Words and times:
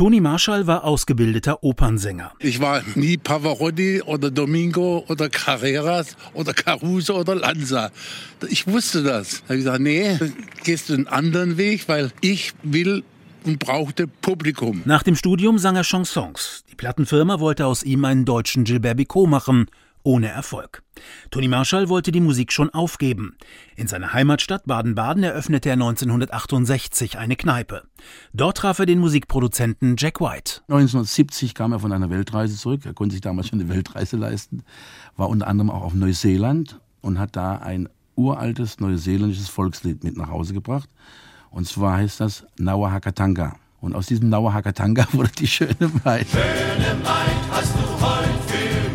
Toni 0.00 0.22
Marshall 0.22 0.66
war 0.66 0.84
ausgebildeter 0.84 1.62
Opernsänger. 1.62 2.32
Ich 2.38 2.58
war 2.58 2.82
nie 2.94 3.18
Pavarotti 3.18 4.00
oder 4.00 4.30
Domingo 4.30 5.04
oder 5.08 5.28
Carreras 5.28 6.16
oder 6.32 6.54
Caruso 6.54 7.18
oder 7.18 7.34
Lanza. 7.34 7.90
Ich 8.48 8.66
wusste 8.66 9.02
das. 9.02 9.42
Da 9.42 9.48
habe 9.48 9.56
ich 9.56 9.60
gesagt, 9.60 9.80
nee, 9.80 10.18
gehst 10.64 10.88
du 10.88 10.94
einen 10.94 11.06
anderen 11.06 11.58
Weg, 11.58 11.86
weil 11.86 12.12
ich 12.22 12.54
will 12.62 13.04
und 13.44 13.58
brauchte 13.58 14.06
Publikum. 14.06 14.80
Nach 14.86 15.02
dem 15.02 15.16
Studium 15.16 15.58
sang 15.58 15.76
er 15.76 15.84
Chansons. 15.84 16.64
Die 16.70 16.76
Plattenfirma 16.76 17.38
wollte 17.38 17.66
aus 17.66 17.82
ihm 17.82 18.06
einen 18.06 18.24
deutschen 18.24 18.64
Gilbert 18.64 18.96
Bicot 18.96 19.28
machen 19.28 19.66
ohne 20.02 20.28
Erfolg. 20.28 20.82
Toni 21.30 21.48
Marshall 21.48 21.88
wollte 21.88 22.12
die 22.12 22.20
Musik 22.20 22.52
schon 22.52 22.70
aufgeben. 22.70 23.36
In 23.76 23.86
seiner 23.86 24.12
Heimatstadt 24.12 24.66
Baden-Baden 24.66 25.22
eröffnete 25.22 25.68
er 25.68 25.74
1968 25.74 27.18
eine 27.18 27.36
Kneipe. 27.36 27.82
Dort 28.32 28.58
traf 28.58 28.78
er 28.78 28.86
den 28.86 28.98
Musikproduzenten 28.98 29.96
Jack 29.98 30.20
White. 30.20 30.62
1970 30.68 31.54
kam 31.54 31.72
er 31.72 31.80
von 31.80 31.92
einer 31.92 32.10
Weltreise 32.10 32.56
zurück. 32.56 32.84
Er 32.84 32.94
konnte 32.94 33.12
sich 33.12 33.20
damals 33.20 33.48
schon 33.48 33.60
eine 33.60 33.68
Weltreise 33.68 34.16
leisten. 34.16 34.62
War 35.16 35.28
unter 35.28 35.46
anderem 35.46 35.70
auch 35.70 35.82
auf 35.82 35.94
Neuseeland 35.94 36.80
und 37.00 37.18
hat 37.18 37.36
da 37.36 37.56
ein 37.56 37.88
uraltes 38.16 38.80
neuseeländisches 38.80 39.48
Volkslied 39.48 40.04
mit 40.04 40.16
nach 40.16 40.28
Hause 40.28 40.54
gebracht. 40.54 40.88
Und 41.50 41.66
zwar 41.66 41.96
heißt 41.96 42.20
das 42.20 42.46
Naua 42.58 42.92
Hakatanga. 42.92 43.56
Und 43.80 43.94
aus 43.94 44.06
diesem 44.06 44.28
Naua 44.28 44.52
Hakatanga 44.52 45.06
wurde 45.12 45.32
die 45.38 45.46
schöne 45.46 45.90
Maid. 46.04 46.28
Schöne 46.28 46.96
Maid, 47.02 47.50
hast 47.50 47.74
du 47.74 48.06
heute 48.06 48.30
für 48.46 48.89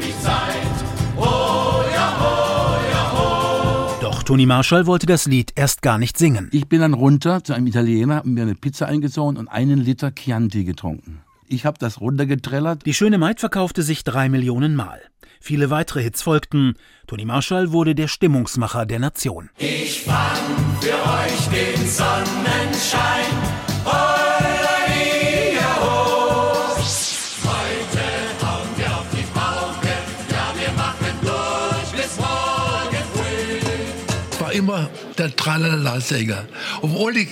Toni 4.26 4.48
Marshall 4.48 4.88
wollte 4.88 5.06
das 5.06 5.28
Lied 5.28 5.54
erst 5.56 5.84
gar 5.84 6.00
nicht 6.00 6.18
singen. 6.18 6.50
Ich 6.52 6.68
bin 6.68 6.82
dann 6.82 6.96
runter 6.96 7.44
zu 7.44 7.54
einem 7.54 7.68
Italiener, 7.68 8.16
habe 8.16 8.30
mir 8.30 8.42
eine 8.42 8.56
Pizza 8.56 8.88
eingezogen 8.88 9.38
und 9.38 9.48
einen 9.48 9.78
Liter 9.78 10.12
Chianti 10.16 10.64
getrunken. 10.64 11.22
Ich 11.48 11.64
habe 11.64 11.78
das 11.78 12.02
runtergetrellert. 12.02 12.88
Die 12.88 12.96
schöne 12.96 13.20
Maid 13.20 13.40
verkaufte 13.40 13.84
sich 13.84 14.04
drei 14.04 14.28
Millionen 14.30 14.76
Mal. 14.76 15.00
Viele 15.40 15.70
weitere 15.70 16.02
Hits 16.02 16.24
folgten. 16.24 16.74
Toni 17.06 17.24
Marshall 17.24 17.72
wurde 17.72 17.94
der 17.94 18.08
Stimmungsmacher 18.08 18.88
der 18.88 18.98
Nation. 18.98 19.52
Ich 19.60 20.02
fang 20.02 20.18
für 20.82 20.90
euch 20.90 21.48
den 21.50 21.88
Sonnenschein. 21.88 23.05
Immer 34.56 34.90
der 35.18 35.36
Tralala-Sänger. 35.36 36.46
Obwohl 36.82 37.18
ich 37.18 37.30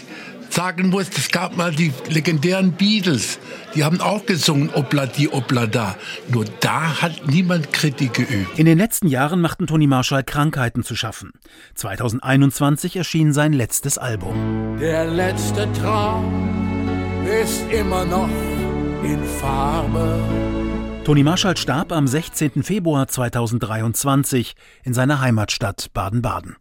sagen 0.49 0.89
muss, 0.89 1.09
es 1.17 1.31
gab 1.31 1.57
mal 1.57 1.71
die 1.71 1.91
legendären 2.09 2.73
Beatles, 2.73 3.39
die 3.73 3.83
haben 3.83 4.01
auch 4.01 4.25
gesungen 4.25 4.69
Obla 4.73 5.07
di 5.07 5.27
Obla 5.29 5.65
da. 5.65 5.95
Nur 6.29 6.45
da 6.59 7.01
hat 7.01 7.27
niemand 7.27 7.73
Kritik 7.73 8.13
geübt. 8.13 8.59
In 8.59 8.65
den 8.65 8.77
letzten 8.77 9.07
Jahren 9.07 9.41
machten 9.41 9.65
Toni 9.65 9.87
Marshall 9.87 10.23
Krankheiten 10.23 10.83
zu 10.83 10.95
schaffen. 10.95 11.31
2021 11.75 12.97
erschien 12.97 13.33
sein 13.33 13.53
letztes 13.53 13.97
Album. 13.97 14.77
Der 14.79 15.05
letzte 15.05 15.71
Traum 15.73 16.61
ist 17.43 17.63
immer 17.71 18.05
noch 18.05 18.29
in 19.03 19.23
Farbe. 19.39 20.19
Toni 21.03 21.23
Marshall 21.23 21.57
starb 21.57 21.91
am 21.91 22.07
16. 22.07 22.63
Februar 22.63 23.07
2023 23.07 24.55
in 24.83 24.93
seiner 24.93 25.19
Heimatstadt 25.19 25.89
Baden-Baden. 25.93 26.55